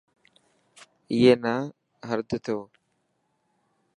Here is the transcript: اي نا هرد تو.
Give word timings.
اي 1.11 1.19
نا 1.43 1.55
هرد 2.07 2.29
تو. 2.45 2.57